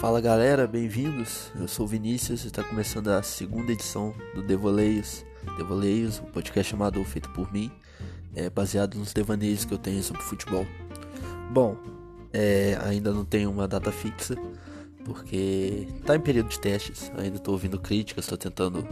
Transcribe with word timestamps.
Fala 0.00 0.18
galera, 0.18 0.66
bem-vindos. 0.66 1.52
Eu 1.60 1.68
sou 1.68 1.84
o 1.84 1.86
Vinícius 1.86 2.44
e 2.44 2.46
está 2.46 2.64
começando 2.64 3.08
a 3.08 3.22
segunda 3.22 3.70
edição 3.70 4.14
do 4.34 4.42
Devoleios. 4.42 5.26
Devoleios, 5.58 6.18
um 6.20 6.24
podcast 6.24 6.70
chamado 6.70 7.04
Feito 7.04 7.28
por 7.32 7.52
Mim, 7.52 7.70
é 8.34 8.48
baseado 8.48 8.94
nos 8.94 9.12
devaneios 9.12 9.66
que 9.66 9.74
eu 9.74 9.76
tenho 9.76 10.02
sobre 10.02 10.22
futebol. 10.22 10.66
Bom, 11.52 11.76
é, 12.32 12.78
ainda 12.82 13.12
não 13.12 13.26
tenho 13.26 13.50
uma 13.50 13.68
data 13.68 13.92
fixa, 13.92 14.36
porque 15.04 15.86
está 15.98 16.16
em 16.16 16.20
período 16.20 16.48
de 16.48 16.58
testes, 16.58 17.12
ainda 17.18 17.36
estou 17.36 17.52
ouvindo 17.52 17.78
críticas, 17.78 18.24
estou 18.24 18.38
tentando 18.38 18.88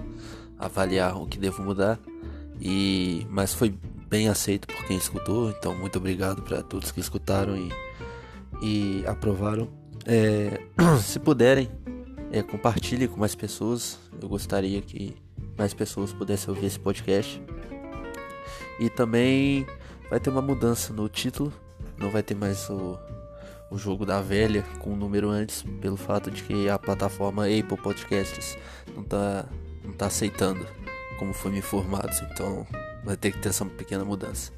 avaliar 0.58 1.16
o 1.16 1.26
que 1.26 1.38
devo 1.38 1.62
mudar, 1.62 1.98
e 2.60 3.26
mas 3.30 3.54
foi 3.54 3.74
bem 4.10 4.28
aceito 4.28 4.66
por 4.66 4.84
quem 4.86 4.98
escutou, 4.98 5.48
então 5.48 5.74
muito 5.74 5.96
obrigado 5.96 6.42
para 6.42 6.62
todos 6.62 6.92
que 6.92 7.00
escutaram 7.00 7.56
e, 7.56 7.72
e 8.60 9.06
aprovaram. 9.06 9.77
É, 10.08 10.58
se 11.04 11.18
puderem, 11.18 11.70
é, 12.32 12.42
compartilhe 12.42 13.06
com 13.06 13.20
mais 13.20 13.34
pessoas. 13.34 13.98
Eu 14.20 14.26
gostaria 14.26 14.80
que 14.80 15.14
mais 15.56 15.74
pessoas 15.74 16.14
pudessem 16.14 16.48
ouvir 16.48 16.66
esse 16.66 16.80
podcast. 16.80 17.42
E 18.80 18.88
também 18.88 19.66
vai 20.08 20.18
ter 20.18 20.30
uma 20.30 20.40
mudança 20.40 20.94
no 20.94 21.10
título. 21.10 21.52
Não 21.98 22.10
vai 22.10 22.22
ter 22.22 22.34
mais 22.34 22.70
o, 22.70 22.98
o 23.70 23.76
jogo 23.76 24.06
da 24.06 24.22
velha 24.22 24.62
com 24.78 24.94
o 24.94 24.96
número 24.96 25.28
antes, 25.28 25.62
pelo 25.78 25.96
fato 25.96 26.30
de 26.30 26.42
que 26.42 26.70
a 26.70 26.78
plataforma 26.78 27.44
Apple 27.44 27.76
Podcasts 27.76 28.56
não 28.94 29.02
está 29.02 29.46
não 29.84 29.92
tá 29.92 30.06
aceitando 30.06 30.66
como 31.18 31.34
foi 31.34 31.50
me 31.50 31.58
informado. 31.58 32.12
Então 32.32 32.66
vai 33.04 33.16
ter 33.16 33.32
que 33.32 33.38
ter 33.38 33.50
essa 33.50 33.64
pequena 33.66 34.04
mudança. 34.04 34.52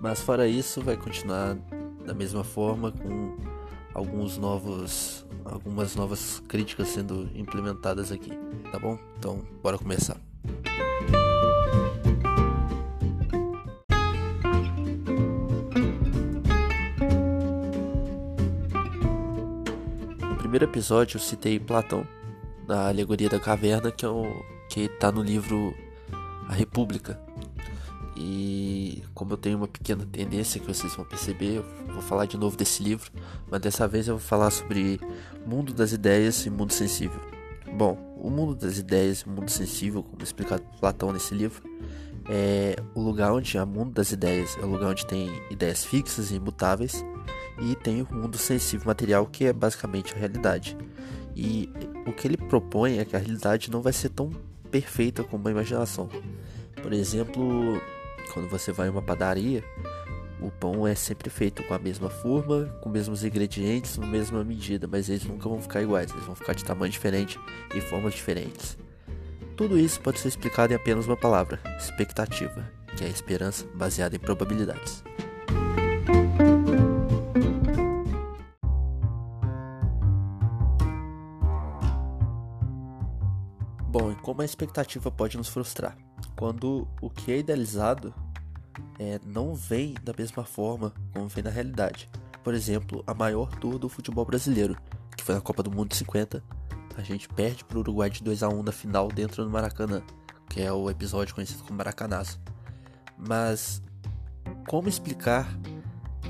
Mas 0.00 0.20
fora 0.20 0.48
isso, 0.48 0.80
vai 0.80 0.96
continuar 0.96 1.56
da 2.04 2.14
mesma 2.14 2.42
forma 2.42 2.90
com 2.90 3.36
alguns 3.98 4.38
novos 4.38 5.26
algumas 5.44 5.96
novas 5.96 6.42
críticas 6.46 6.88
sendo 6.88 7.28
implementadas 7.34 8.12
aqui, 8.12 8.30
tá 8.70 8.78
bom? 8.78 8.98
Então, 9.18 9.42
bora 9.62 9.78
começar. 9.78 10.16
No 20.20 20.36
primeiro 20.36 20.64
episódio 20.64 21.16
eu 21.16 21.20
citei 21.20 21.58
Platão 21.58 22.06
na 22.66 22.88
alegoria 22.88 23.28
da 23.28 23.40
caverna, 23.40 23.90
que 23.90 24.04
é 24.04 24.08
o 24.08 24.24
que 24.68 24.82
está 24.82 25.10
no 25.10 25.22
livro 25.22 25.74
A 26.46 26.52
República, 26.52 27.20
e 28.20 29.04
como 29.14 29.32
eu 29.32 29.36
tenho 29.36 29.56
uma 29.56 29.68
pequena 29.68 30.04
tendência 30.04 30.60
que 30.60 30.66
vocês 30.66 30.92
vão 30.96 31.04
perceber, 31.04 31.58
eu 31.58 31.92
vou 31.92 32.02
falar 32.02 32.26
de 32.26 32.36
novo 32.36 32.56
desse 32.56 32.82
livro, 32.82 33.12
mas 33.48 33.60
dessa 33.60 33.86
vez 33.86 34.08
eu 34.08 34.18
vou 34.18 34.26
falar 34.26 34.50
sobre 34.50 35.00
mundo 35.46 35.72
das 35.72 35.92
ideias 35.92 36.44
e 36.44 36.50
mundo 36.50 36.72
sensível. 36.72 37.20
Bom, 37.72 37.96
o 38.20 38.28
mundo 38.28 38.56
das 38.56 38.76
ideias 38.76 39.20
e 39.20 39.28
mundo 39.28 39.48
sensível, 39.48 40.02
como 40.02 40.20
explicado 40.20 40.62
por 40.62 40.80
Platão 40.80 41.12
nesse 41.12 41.32
livro, 41.32 41.62
é 42.28 42.74
o 42.92 43.00
lugar 43.00 43.32
onde 43.32 43.56
há 43.56 43.64
mundo 43.64 43.92
das 43.92 44.10
ideias, 44.10 44.58
é 44.60 44.64
o 44.64 44.68
lugar 44.68 44.90
onde 44.90 45.06
tem 45.06 45.30
ideias 45.48 45.84
fixas 45.84 46.32
e 46.32 46.34
imutáveis, 46.34 47.04
e 47.60 47.76
tem 47.76 48.02
o 48.02 48.12
mundo 48.12 48.36
sensível 48.36 48.88
material, 48.88 49.26
que 49.26 49.44
é 49.44 49.52
basicamente 49.52 50.12
a 50.12 50.18
realidade. 50.18 50.76
E 51.36 51.70
o 52.04 52.12
que 52.12 52.26
ele 52.26 52.36
propõe 52.36 52.98
é 52.98 53.04
que 53.04 53.14
a 53.14 53.18
realidade 53.20 53.70
não 53.70 53.80
vai 53.80 53.92
ser 53.92 54.08
tão 54.08 54.32
perfeita 54.72 55.22
como 55.22 55.46
a 55.46 55.52
imaginação. 55.52 56.08
Por 56.82 56.92
exemplo, 56.92 57.80
quando 58.32 58.48
você 58.48 58.72
vai 58.72 58.88
em 58.88 58.90
uma 58.90 59.02
padaria, 59.02 59.64
o 60.40 60.50
pão 60.50 60.86
é 60.86 60.94
sempre 60.94 61.28
feito 61.28 61.62
com 61.64 61.74
a 61.74 61.78
mesma 61.78 62.08
forma, 62.08 62.66
com 62.80 62.88
os 62.88 62.92
mesmos 62.92 63.24
ingredientes, 63.24 63.98
na 63.98 64.06
mesma 64.06 64.44
medida, 64.44 64.86
mas 64.86 65.08
eles 65.08 65.24
nunca 65.24 65.48
vão 65.48 65.60
ficar 65.60 65.82
iguais, 65.82 66.10
eles 66.12 66.24
vão 66.24 66.34
ficar 66.34 66.52
de 66.52 66.64
tamanho 66.64 66.92
diferente 66.92 67.38
e 67.74 67.80
formas 67.80 68.14
diferentes. 68.14 68.78
Tudo 69.56 69.76
isso 69.76 70.00
pode 70.00 70.20
ser 70.20 70.28
explicado 70.28 70.72
em 70.72 70.76
apenas 70.76 71.06
uma 71.06 71.16
palavra: 71.16 71.60
expectativa, 71.76 72.70
que 72.96 73.02
é 73.02 73.08
a 73.08 73.10
esperança 73.10 73.66
baseada 73.74 74.14
em 74.14 74.20
probabilidades. 74.20 75.02
Bom, 83.88 84.12
e 84.12 84.14
como 84.16 84.42
a 84.42 84.44
expectativa 84.44 85.10
pode 85.10 85.36
nos 85.36 85.48
frustrar? 85.48 85.96
Quando 86.36 86.86
o 87.00 87.10
que 87.10 87.32
é 87.32 87.38
idealizado 87.38 88.14
é, 88.98 89.20
não 89.24 89.54
vem 89.54 89.94
da 90.02 90.12
mesma 90.16 90.44
forma 90.44 90.92
como 91.12 91.28
vem 91.28 91.44
na 91.44 91.50
realidade. 91.50 92.08
Por 92.42 92.54
exemplo, 92.54 93.02
a 93.06 93.14
maior 93.14 93.50
tour 93.56 93.78
do 93.78 93.88
futebol 93.88 94.24
brasileiro, 94.24 94.76
que 95.16 95.24
foi 95.24 95.34
na 95.34 95.40
Copa 95.40 95.62
do 95.62 95.70
Mundo 95.70 95.90
de 95.90 95.96
50, 95.96 96.42
a 96.96 97.02
gente 97.02 97.28
perde 97.28 97.64
para 97.64 97.76
o 97.76 97.80
Uruguai 97.80 98.10
de 98.10 98.22
2 98.22 98.42
a 98.42 98.48
1 98.48 98.62
na 98.62 98.72
final 98.72 99.08
dentro 99.08 99.44
do 99.44 99.50
Maracanã, 99.50 100.02
que 100.48 100.60
é 100.60 100.72
o 100.72 100.90
episódio 100.90 101.34
conhecido 101.34 101.62
como 101.62 101.78
Maracanazo. 101.78 102.40
Mas 103.16 103.82
como 104.66 104.88
explicar 104.88 105.46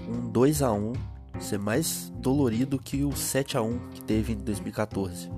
um 0.09 0.29
2 0.31 0.63
a 0.63 0.73
1 0.73 0.93
ser 1.41 1.59
mais 1.59 2.13
dolorido 2.17 2.79
que 2.79 3.05
o 3.05 3.17
7 3.17 3.57
a 3.57 3.63
1 3.63 3.79
que 3.91 4.03
teve 4.03 4.33
em 4.33 4.39
2014 4.39 5.31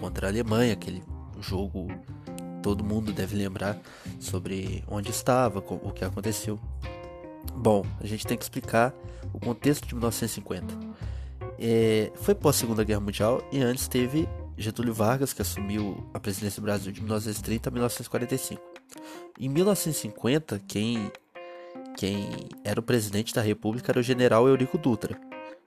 contra 0.00 0.26
a 0.26 0.30
Alemanha, 0.30 0.74
aquele 0.74 1.02
jogo 1.40 1.88
todo 2.66 2.82
mundo 2.82 3.12
deve 3.12 3.36
lembrar 3.36 3.78
sobre 4.18 4.82
onde 4.88 5.08
estava, 5.08 5.60
o 5.60 5.92
que 5.92 6.04
aconteceu. 6.04 6.58
Bom, 7.54 7.86
a 8.00 8.06
gente 8.08 8.26
tem 8.26 8.36
que 8.36 8.42
explicar 8.42 8.92
o 9.32 9.38
contexto 9.38 9.86
de 9.86 9.94
1950. 9.94 10.74
É, 11.60 12.10
foi 12.16 12.34
pós 12.34 12.56
Segunda 12.56 12.82
Guerra 12.82 12.98
Mundial 12.98 13.40
e 13.52 13.60
antes 13.60 13.86
teve 13.86 14.28
Getúlio 14.58 14.92
Vargas, 14.92 15.32
que 15.32 15.42
assumiu 15.42 16.10
a 16.12 16.18
presidência 16.18 16.60
do 16.60 16.64
Brasil 16.64 16.90
de 16.90 17.00
1930 17.00 17.68
a 17.68 17.70
1945. 17.70 18.60
Em 19.38 19.48
1950, 19.48 20.60
quem, 20.66 21.12
quem 21.96 22.48
era 22.64 22.80
o 22.80 22.82
presidente 22.82 23.32
da 23.32 23.42
República 23.42 23.92
era 23.92 24.00
o 24.00 24.02
general 24.02 24.48
Eurico 24.48 24.76
Dutra. 24.76 25.16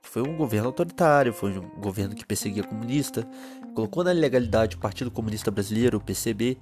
Foi 0.01 0.21
um 0.21 0.35
governo 0.35 0.67
autoritário, 0.67 1.31
foi 1.31 1.57
um 1.57 1.69
governo 1.79 2.13
que 2.13 2.25
perseguia 2.25 2.63
comunista, 2.63 3.25
colocou 3.73 4.03
na 4.03 4.13
ilegalidade 4.13 4.75
o 4.75 4.79
Partido 4.79 5.09
Comunista 5.09 5.49
Brasileiro, 5.49 5.97
o 5.97 6.01
PCB, 6.01 6.57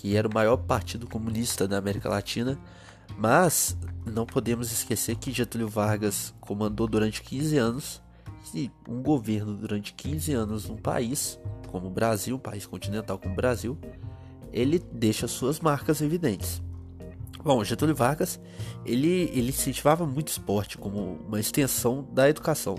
que 0.00 0.16
era 0.16 0.26
o 0.26 0.32
maior 0.32 0.56
partido 0.56 1.06
comunista 1.06 1.68
da 1.68 1.76
América 1.76 2.08
Latina, 2.08 2.58
mas 3.18 3.76
não 4.06 4.24
podemos 4.24 4.72
esquecer 4.72 5.14
que 5.16 5.30
Getúlio 5.30 5.68
Vargas 5.68 6.34
comandou 6.40 6.86
durante 6.86 7.20
15 7.20 7.58
anos 7.58 8.02
e 8.54 8.70
um 8.88 9.02
governo 9.02 9.54
durante 9.54 9.92
15 9.92 10.32
anos 10.32 10.66
num 10.66 10.78
país 10.78 11.38
como 11.66 11.88
o 11.88 11.90
Brasil, 11.90 12.34
um 12.34 12.38
país 12.38 12.64
continental 12.64 13.18
como 13.18 13.34
o 13.34 13.36
Brasil, 13.36 13.78
ele 14.50 14.78
deixa 14.90 15.28
suas 15.28 15.60
marcas 15.60 16.00
evidentes. 16.00 16.62
Bom, 17.44 17.62
Getúlio 17.62 17.94
Vargas, 17.94 18.40
ele, 18.86 19.30
ele 19.34 19.50
incentivava 19.50 20.06
muito 20.06 20.28
esporte 20.28 20.78
como 20.78 21.20
uma 21.28 21.38
extensão 21.38 22.08
da 22.10 22.26
educação 22.26 22.74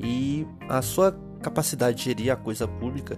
e 0.00 0.44
a 0.68 0.82
sua 0.82 1.12
capacidade 1.40 1.98
de 1.98 2.04
gerir 2.06 2.32
a 2.32 2.36
coisa 2.36 2.66
pública 2.66 3.16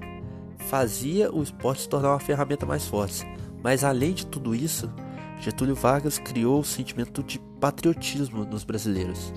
fazia 0.68 1.34
o 1.34 1.42
esporte 1.42 1.82
se 1.82 1.88
tornar 1.88 2.10
uma 2.10 2.20
ferramenta 2.20 2.66
mais 2.66 2.86
forte. 2.86 3.26
Mas 3.62 3.82
além 3.82 4.12
de 4.12 4.26
tudo 4.26 4.54
isso, 4.54 4.92
Getúlio 5.40 5.74
Vargas 5.74 6.18
criou 6.18 6.60
o 6.60 6.64
sentimento 6.64 7.22
de 7.22 7.38
patriotismo 7.60 8.44
nos 8.44 8.64
brasileiros. 8.64 9.32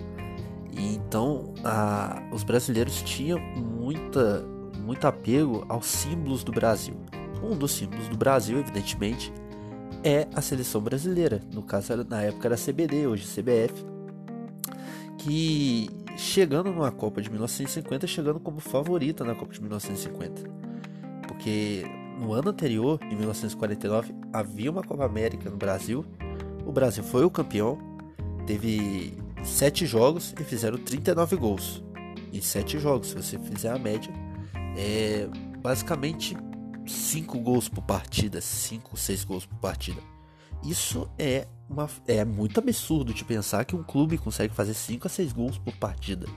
E 0.72 0.96
então 0.96 1.54
a, 1.64 2.22
os 2.32 2.44
brasileiros 2.44 3.02
tinham 3.02 3.40
muita, 3.40 4.44
muito 4.78 5.08
apego 5.08 5.66
aos 5.70 5.86
símbolos 5.86 6.44
do 6.44 6.52
Brasil. 6.52 6.96
Um 7.42 7.58
dos 7.58 7.72
símbolos 7.72 8.08
do 8.08 8.18
Brasil, 8.18 8.60
evidentemente, 8.60 9.34
é 10.04 10.28
a 10.36 10.42
seleção 10.42 10.82
brasileira. 10.82 11.42
No 11.54 11.64
caso, 11.64 12.06
na 12.08 12.22
época 12.22 12.48
era 12.48 12.58
CBD, 12.58 13.08
hoje 13.08 13.26
CBF. 13.26 13.86
Que 15.18 15.90
chegando 16.18 16.72
numa 16.72 16.92
Copa 16.92 17.22
de 17.22 17.30
1950, 17.30 18.06
chegando 18.06 18.40
como 18.40 18.60
favorita 18.60 19.24
na 19.24 19.34
Copa 19.34 19.54
de 19.54 19.62
1950. 19.62 20.71
Porque 21.42 21.84
no 22.20 22.34
ano 22.34 22.52
anterior, 22.52 23.00
em 23.02 23.16
1949, 23.16 24.14
havia 24.32 24.70
uma 24.70 24.84
Copa 24.84 25.04
América 25.04 25.50
no 25.50 25.58
Brasil. 25.58 26.06
O 26.64 26.72
Brasil 26.72 27.04
foi 27.04 27.26
o 27.26 27.32
campeão, 27.32 27.80
teve 28.46 29.18
sete 29.44 29.88
jogos 29.88 30.36
e 30.40 30.44
fizeram 30.44 30.78
39 30.78 31.36
gols. 31.38 31.84
Em 32.32 32.40
sete 32.42 32.78
jogos, 32.78 33.08
se 33.08 33.16
você 33.16 33.40
fizer 33.40 33.72
a 33.72 33.80
média, 33.80 34.14
é 34.78 35.28
basicamente 35.58 36.38
5 36.86 37.40
gols 37.40 37.68
por 37.68 37.82
partida, 37.86 38.40
5, 38.40 38.96
6 38.96 39.24
gols 39.24 39.48
por 39.48 39.58
partida. 39.58 40.00
Isso 40.64 41.10
é, 41.18 41.48
uma, 41.68 41.90
é 42.08 42.24
muito 42.24 42.60
absurdo 42.60 43.16
de 43.16 43.26
pensar 43.26 43.66
que 43.66 43.76
um 43.76 43.82
clube 43.82 44.20
consegue 44.20 44.54
fazer 44.54 44.76
5 44.76 45.08
a 45.08 45.10
6 45.10 45.34
gols 45.34 45.58
por 45.58 45.76
partida. 45.78 46.28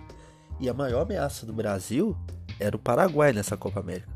E 0.59 0.67
a 0.67 0.73
maior 0.73 1.03
ameaça 1.03 1.45
do 1.45 1.53
Brasil 1.53 2.17
era 2.59 2.75
o 2.75 2.79
Paraguai 2.79 3.35
nessa 3.35 3.55
Copa 3.55 3.81
América. 3.81 4.14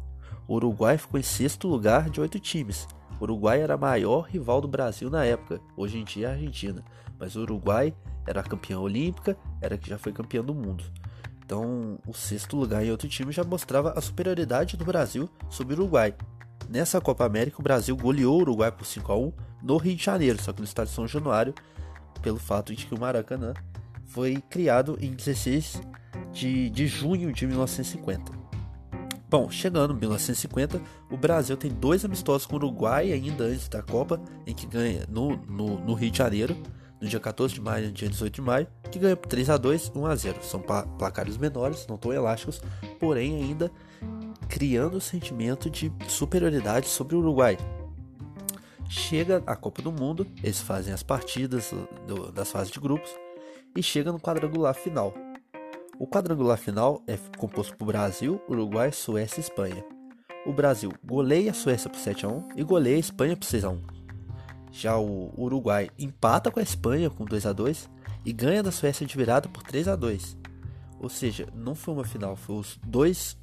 O 0.49 0.55
Uruguai 0.55 0.97
ficou 0.97 1.21
em 1.21 1.23
sexto 1.23 1.69
lugar 1.69 2.09
de 2.09 2.23
oito 2.23 2.41
times. 2.41 2.89
O 3.21 3.25
Uruguai 3.25 3.61
era 3.61 3.77
maior 3.77 4.23
rival 4.23 4.63
do 4.63 4.67
Brasil 4.67 5.11
na 5.11 5.23
época, 5.23 5.61
hoje 5.77 5.99
em 5.99 6.05
dia 6.05 6.29
é 6.29 6.31
a 6.31 6.33
Argentina. 6.33 6.83
Mas 7.21 7.37
o 7.37 7.43
Uruguai 7.43 7.95
era 8.27 8.43
campeão 8.43 8.81
olímpica, 8.81 9.37
era 9.61 9.77
que 9.77 9.91
já 9.91 9.99
foi 9.99 10.11
campeão 10.11 10.43
do 10.43 10.55
mundo. 10.55 10.83
Então, 11.45 11.99
o 12.07 12.15
sexto 12.15 12.57
lugar 12.57 12.83
em 12.83 12.91
outro 12.91 13.07
time 13.09 13.31
já 13.31 13.45
mostrava 13.45 13.93
a 13.95 14.01
superioridade 14.01 14.75
do 14.75 14.87
Brasil 14.87 15.29
sobre 15.51 15.75
o 15.75 15.81
Uruguai. 15.81 16.15
Nessa 16.67 16.99
Copa 16.99 17.27
América, 17.27 17.61
o 17.61 17.63
Brasil 17.63 17.95
goleou 17.95 18.39
o 18.39 18.41
Uruguai 18.41 18.73
por 18.73 18.87
5 18.87 19.13
a 19.13 19.19
1 19.19 19.33
no 19.63 19.77
Rio 19.77 19.97
de 19.97 20.05
Janeiro, 20.05 20.43
só 20.43 20.53
que 20.55 20.61
no 20.61 20.65
estádio 20.65 20.95
São 20.95 21.07
Januário, 21.07 21.55
pelo 22.23 22.39
fato 22.39 22.75
de 22.75 22.87
que 22.87 22.95
o 22.95 23.01
Maracanã 23.01 23.53
foi 24.07 24.43
criado 24.49 24.97
em 24.99 25.13
16 25.13 25.83
de, 26.33 26.71
de 26.71 26.87
junho 26.87 27.33
de 27.35 27.47
1950. 27.47 28.38
Bom, 29.31 29.51
chegando 29.51 29.93
em 29.93 29.99
1950, 29.99 30.81
o 31.11 31.17
Brasil 31.17 31.55
tem 31.55 31.71
dois 31.71 32.03
amistosos 32.03 32.47
com 32.47 32.55
o 32.55 32.57
Uruguai 32.57 33.13
ainda 33.13 33.45
antes 33.45 33.69
da 33.69 33.83
Copa, 33.83 34.19
em 34.47 34.55
que 34.55 34.67
ganha 34.67 35.05
no, 35.07 35.37
no, 35.47 35.79
no 35.81 35.93
Rio 35.93 36.11
de 36.11 36.17
Janeiro, 36.17 36.57
no 36.99 37.07
dia 37.07 37.21
14 37.21 37.53
de 37.53 37.61
maio 37.61 37.85
e 37.85 37.89
no 37.89 37.93
dia 37.93 38.09
18 38.09 38.35
de 38.35 38.41
maio, 38.41 38.67
que 38.91 38.99
ganha 38.99 39.15
por 39.15 39.29
3 39.29 39.51
a 39.51 39.59
2 39.59 39.93
1 39.95 40.07
a 40.07 40.17
0 40.17 40.43
São 40.43 40.61
placares 40.61 41.37
menores, 41.37 41.87
não 41.87 41.99
tão 41.99 42.11
elásticos, 42.11 42.63
porém 42.99 43.37
ainda 43.37 43.71
criando 44.49 44.97
o 44.97 45.01
sentimento 45.01 45.69
de 45.69 45.93
superioridade 46.09 46.89
sobre 46.89 47.15
o 47.15 47.19
Uruguai. 47.19 47.59
Chega 48.89 49.43
a 49.47 49.55
Copa 49.55 49.83
do 49.83 49.93
Mundo, 49.93 50.27
eles 50.43 50.63
fazem 50.63 50.95
as 50.95 51.03
partidas 51.03 51.75
do, 52.07 52.33
das 52.33 52.51
fases 52.51 52.73
de 52.73 52.81
grupos 52.81 53.11
e 53.77 53.83
chega 53.83 54.11
no 54.11 54.19
quadrangular 54.19 54.75
final. 54.75 55.13
O 55.99 56.07
quadrangular 56.07 56.57
final 56.57 57.03
é 57.09 57.19
composto 57.37 57.77
por 57.77 57.87
Brasil, 57.87 58.41
Uruguai, 58.49 58.93
Suécia 58.93 59.41
e 59.41 59.43
Espanha. 59.43 59.85
O 60.47 60.53
Brasil 60.53 60.93
goleia 61.05 61.51
a 61.51 61.55
Suécia 61.55 61.91
por 61.91 61.99
7 61.99 62.25
a 62.25 62.29
1 62.29 62.49
e 62.57 62.63
goleia 62.63 62.95
a 62.95 63.01
Espanha 63.01 63.37
por 63.37 63.45
6 63.45 63.65
a 63.65 63.71
1. 63.71 63.83
Já 64.71 64.97
o 64.97 65.35
Uruguai 65.37 65.91
empata 65.99 66.53
com 66.53 66.61
a 66.61 66.63
Espanha 66.63 67.11
com 67.11 67.25
2 67.25 67.47
a 67.47 67.53
2 67.53 67.91
e 68.25 68.33
ganha 68.33 68.63
da 68.63 68.71
Suécia 68.71 69.05
de 69.05 69.17
virada 69.17 69.49
por 69.49 69.65
3 69.65 69.89
a 69.89 69.97
2. 69.97 70.37
Ou 71.01 71.09
seja, 71.09 71.49
não 71.53 71.75
foi 71.75 71.95
uma 71.95 72.05
final, 72.05 72.37
foi 72.37 72.57
os 72.57 72.79
dois, 72.87 73.37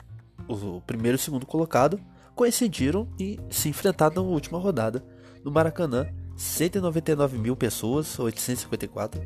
o 0.48 0.80
primeiro 0.80 1.16
e 1.16 1.20
o 1.20 1.22
segundo 1.22 1.46
colocado 1.46 2.00
coincidiram 2.36 3.06
e 3.20 3.38
se 3.50 3.68
enfrentaram 3.68 4.16
na 4.16 4.22
última 4.22 4.58
rodada 4.58 5.04
no 5.44 5.52
Maracanã. 5.52 6.08
199 6.38 7.38
mil 7.38 7.56
pessoas, 7.56 8.18
854, 8.20 9.22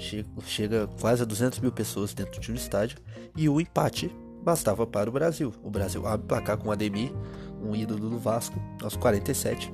chega, 0.00 0.88
quase 1.00 1.22
a 1.22 1.24
200 1.24 1.60
mil 1.60 1.72
pessoas 1.72 2.14
dentro 2.14 2.40
de 2.40 2.50
um 2.50 2.54
estádio 2.54 2.98
e 3.36 3.48
o 3.48 3.60
empate 3.60 4.14
bastava 4.42 4.86
para 4.86 5.10
o 5.10 5.12
Brasil. 5.12 5.52
O 5.62 5.70
Brasil 5.70 6.06
abre 6.06 6.26
placar 6.26 6.56
com 6.56 6.68
o 6.68 6.72
Ademir, 6.72 7.12
um 7.62 7.76
ídolo 7.76 8.08
do 8.08 8.18
Vasco, 8.18 8.58
aos 8.82 8.96
47 8.96 9.72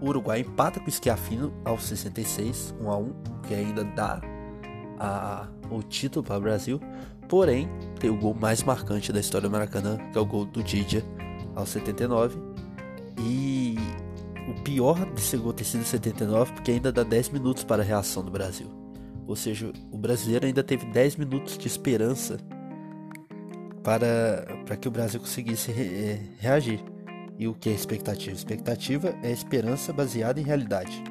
o 0.00 0.08
Uruguai 0.08 0.40
empata 0.40 0.80
com 0.80 0.88
o 0.88 0.92
Schiaffino 0.92 1.52
aos 1.64 1.84
66, 1.84 2.74
1 2.80 2.90
a 2.90 2.96
1, 2.96 3.12
que 3.46 3.54
ainda 3.54 3.84
dá 3.84 4.20
a, 4.98 5.48
o 5.70 5.82
título 5.82 6.24
para 6.24 6.36
o 6.36 6.40
Brasil. 6.40 6.80
Porém, 7.28 7.68
tem 7.98 8.10
o 8.10 8.16
gol 8.16 8.34
mais 8.34 8.62
marcante 8.62 9.12
da 9.12 9.20
história 9.20 9.48
do 9.48 9.52
Maracanã, 9.52 9.96
que 10.12 10.18
é 10.18 10.20
o 10.20 10.26
gol 10.26 10.44
do 10.44 10.62
Didia 10.62 11.04
aos 11.54 11.70
79. 11.70 12.38
E 13.18 13.76
o 14.48 14.62
pior 14.62 15.04
desse 15.06 15.36
gol 15.36 15.52
ter 15.52 15.64
sido 15.64 15.84
79, 15.84 16.52
porque 16.52 16.72
ainda 16.72 16.92
dá 16.92 17.02
10 17.02 17.30
minutos 17.30 17.64
para 17.64 17.82
a 17.82 17.84
reação 17.84 18.22
do 18.22 18.30
Brasil. 18.30 18.75
Ou 19.26 19.34
seja, 19.34 19.72
o 19.90 19.98
brasileiro 19.98 20.46
ainda 20.46 20.62
teve 20.62 20.86
10 20.86 21.16
minutos 21.16 21.58
de 21.58 21.66
esperança 21.66 22.38
para, 23.82 24.46
para 24.64 24.76
que 24.76 24.88
o 24.88 24.90
Brasil 24.90 25.20
conseguisse 25.20 25.72
re, 25.72 25.82
eh, 25.82 26.20
reagir. 26.38 26.80
E 27.38 27.46
o 27.46 27.54
que 27.54 27.68
é 27.68 27.72
expectativa? 27.72 28.34
Expectativa 28.34 29.14
é 29.22 29.30
esperança 29.30 29.92
baseada 29.92 30.40
em 30.40 30.44
realidade. 30.44 31.02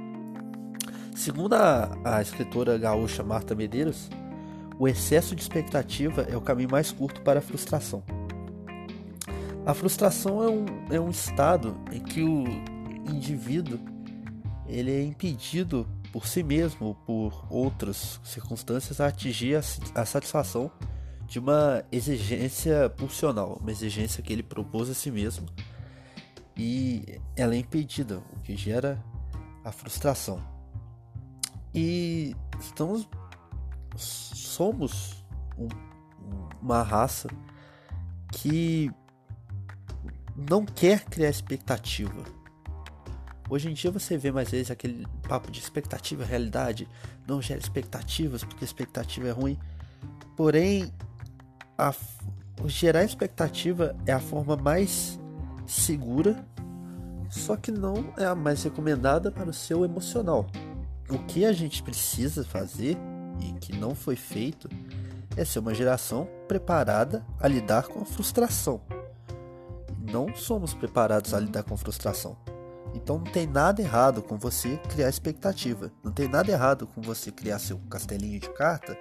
Segundo 1.15 1.53
a, 1.53 1.97
a 2.03 2.21
escritora 2.21 2.77
gaúcha 2.77 3.23
Marta 3.23 3.53
Medeiros, 3.53 4.09
o 4.77 4.87
excesso 4.87 5.35
de 5.35 5.41
expectativa 5.41 6.23
é 6.23 6.35
o 6.35 6.41
caminho 6.41 6.69
mais 6.69 6.91
curto 6.91 7.21
para 7.21 7.39
a 7.39 7.41
frustração. 7.41 8.03
A 9.65 9.73
frustração 9.73 10.43
é 10.43 10.49
um, 10.49 10.65
é 10.91 10.99
um 10.99 11.09
estado 11.09 11.75
em 11.91 11.99
que 11.99 12.21
o 12.21 12.43
indivíduo 13.09 13.79
ele 14.67 14.91
é 14.91 15.01
impedido 15.03 15.87
por 16.15 16.25
si 16.25 16.43
mesmo 16.43 16.87
ou 16.87 16.95
por 16.95 17.45
outras 17.49 18.21
circunstâncias 18.23 19.01
a 19.01 19.07
atingir 19.07 19.57
a, 19.57 19.59
a 19.99 20.05
satisfação 20.05 20.71
de 21.27 21.39
uma 21.39 21.83
exigência 21.91 22.89
pulsional, 22.89 23.57
uma 23.59 23.69
exigência 23.69 24.23
que 24.23 24.31
ele 24.31 24.41
propôs 24.41 24.89
a 24.89 24.93
si 24.93 25.11
mesmo 25.11 25.45
e 26.55 27.19
ela 27.35 27.53
é 27.53 27.57
impedida, 27.57 28.23
o 28.31 28.39
que 28.39 28.55
gera 28.55 28.97
a 29.61 29.73
frustração. 29.73 30.41
E 31.73 32.33
estamos 32.61 33.09
somos 33.97 35.21
um, 35.57 35.67
uma 36.61 36.81
raça 36.81 37.27
que 38.31 38.89
não 40.33 40.65
quer 40.65 41.03
criar 41.03 41.29
expectativa. 41.29 42.23
Hoje 43.49 43.69
em 43.69 43.73
dia 43.73 43.91
você 43.91 44.17
vê 44.17 44.31
mais 44.31 44.49
vezes 44.49 44.71
aquele 44.71 45.05
papo 45.27 45.51
de 45.51 45.59
expectativa 45.59 46.23
e 46.23 46.25
realidade, 46.25 46.87
não 47.27 47.41
gera 47.41 47.59
expectativas 47.59 48.43
porque 48.43 48.65
expectativa 48.65 49.27
é 49.27 49.31
ruim. 49.31 49.57
Porém, 50.35 50.91
a, 51.77 51.93
gerar 52.65 53.03
expectativa 53.03 53.95
é 54.05 54.11
a 54.11 54.19
forma 54.19 54.55
mais 54.55 55.19
segura, 55.67 56.43
só 57.29 57.55
que 57.55 57.71
não 57.71 58.13
é 58.17 58.25
a 58.25 58.33
mais 58.35 58.63
recomendada 58.63 59.31
para 59.31 59.49
o 59.49 59.53
seu 59.53 59.85
emocional. 59.85 60.47
O 61.09 61.19
que 61.19 61.45
a 61.45 61.53
gente 61.53 61.83
precisa 61.83 62.43
fazer 62.43 62.97
e 63.39 63.51
que 63.59 63.75
não 63.75 63.93
foi 63.93 64.15
feito 64.15 64.67
é 65.37 65.45
ser 65.45 65.59
uma 65.59 65.73
geração 65.73 66.27
preparada 66.47 67.23
a 67.39 67.47
lidar 67.47 67.87
com 67.87 68.01
a 68.01 68.05
frustração. 68.05 68.81
Não 69.99 70.35
somos 70.35 70.73
preparados 70.73 71.33
a 71.33 71.39
lidar 71.39 71.63
com 71.63 71.77
frustração. 71.77 72.37
Então 72.95 73.17
não 73.17 73.25
tem 73.25 73.45
nada 73.45 73.81
errado 73.81 74.23
com 74.23 74.37
você 74.37 74.77
criar 74.89 75.09
expectativa. 75.09 75.91
Não 76.03 76.11
tem 76.11 76.27
nada 76.27 76.51
errado 76.51 76.87
com 76.87 77.01
você 77.01 77.31
criar 77.31 77.59
seu 77.59 77.77
castelinho 77.89 78.39
de 78.39 78.49
carta 78.49 78.97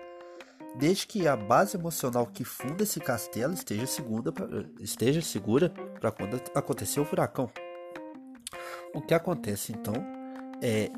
desde 0.77 1.07
que 1.07 1.29
a 1.29 1.37
base 1.37 1.77
emocional 1.77 2.27
que 2.27 2.45
funda 2.45 2.83
esse 2.83 2.99
castelo 2.99 3.55
esteja, 3.55 3.87
segura 3.87 4.33
pra, 4.33 4.47
esteja 4.81 5.23
segura 5.23 5.71
para 6.01 6.11
quando 6.11 6.41
acontecer 6.55 7.01
o 7.01 7.05
furacão. 7.05 7.51
O 8.93 9.01
que 9.01 9.15
acontece 9.15 9.73
então 9.73 9.95
é 10.63 10.91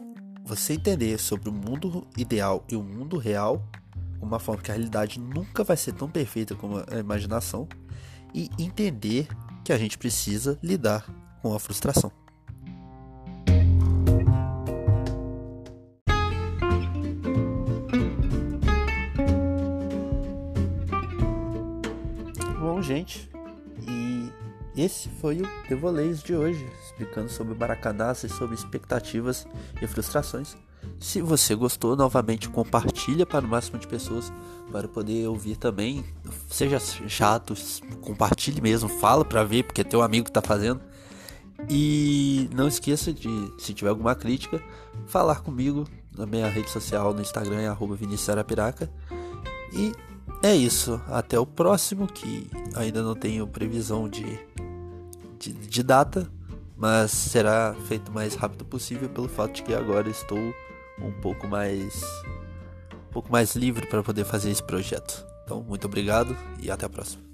você 0.45 0.75
entender 0.75 1.19
sobre 1.19 1.49
o 1.49 1.53
mundo 1.53 2.07
ideal 2.17 2.65
e 2.71 2.77
o 2.77 2.83
mundo 2.83 3.19
real, 3.19 3.63
uma 4.21 4.39
forma 4.39 4.63
que 4.63 4.71
a 4.71 4.75
realidade 4.75 5.21
nunca 5.21 5.65
vai 5.65 5.77
ser 5.77 5.93
tão 5.93 6.09
perfeita 6.09 6.55
como 6.55 6.79
a 6.79 6.99
imaginação, 6.99 7.69
e 8.35 8.51
entender 8.59 9.29
que 9.65 9.73
a 9.73 9.79
gente 9.79 9.99
precisa 9.99 10.59
lidar 10.63 11.07
com 11.43 11.55
a 11.55 11.59
frustração. 11.59 12.13
Gente. 22.87 23.29
E 23.87 24.33
esse 24.77 25.09
foi 25.09 25.41
o 25.41 25.49
Devoleios 25.69 26.23
de 26.23 26.35
hoje, 26.35 26.65
explicando 26.85 27.29
sobre 27.29 27.55
Maracanã 27.55 28.13
e 28.13 28.29
sobre 28.29 28.55
expectativas 28.55 29.47
e 29.81 29.87
frustrações. 29.87 30.57
Se 31.01 31.21
você 31.21 31.55
gostou, 31.55 31.97
novamente 31.97 32.49
compartilha 32.49 33.27
para 33.27 33.45
o 33.45 33.49
máximo 33.49 33.79
de 33.79 33.89
pessoas 33.89 34.33
para 34.71 34.87
poder 34.87 35.27
ouvir 35.27 35.57
também. 35.57 36.05
Seja 36.49 36.79
chato, 36.79 37.55
compartilhe 38.01 38.61
mesmo, 38.61 38.89
fala 38.89 39.25
para 39.25 39.43
ver, 39.43 39.65
porque 39.65 39.83
tem 39.83 39.99
um 39.99 40.03
amigo 40.03 40.29
está 40.29 40.41
fazendo. 40.41 40.81
E 41.69 42.49
não 42.55 42.69
esqueça 42.69 43.13
de, 43.13 43.29
se 43.59 43.75
tiver 43.75 43.91
alguma 43.91 44.15
crítica, 44.15 44.63
falar 45.07 45.41
comigo 45.41 45.87
na 46.17 46.25
minha 46.25 46.49
rede 46.49 46.71
social 46.71 47.13
no 47.13 47.21
Instagram 47.21 47.61
é 47.61 47.67
arroba 47.67 47.97
Vinicius 47.97 48.29
Arapiraca. 48.29 48.91
E 49.73 49.93
é 50.43 50.55
isso. 50.55 51.01
Até 51.09 51.39
o 51.39 51.47
próximo, 51.47 52.07
que 52.07 52.49
ainda 52.75 53.03
não 53.03 53.15
tenho 53.15 53.47
previsão 53.47 54.09
de, 54.09 54.39
de, 55.39 55.53
de 55.53 55.83
data, 55.83 56.31
mas 56.77 57.11
será 57.11 57.75
feito 57.87 58.11
o 58.11 58.15
mais 58.15 58.35
rápido 58.35 58.65
possível 58.65 59.09
pelo 59.09 59.29
fato 59.29 59.55
de 59.55 59.63
que 59.63 59.75
agora 59.75 60.09
estou 60.09 60.39
um 61.01 61.13
pouco 61.21 61.47
mais 61.47 62.03
um 62.93 63.13
pouco 63.13 63.33
mais 63.33 63.57
livre 63.57 63.87
para 63.87 64.03
poder 64.03 64.25
fazer 64.25 64.51
esse 64.51 64.63
projeto. 64.63 65.25
Então, 65.45 65.63
muito 65.63 65.87
obrigado 65.87 66.37
e 66.61 66.71
até 66.71 66.85
a 66.85 66.89
próxima. 66.89 67.26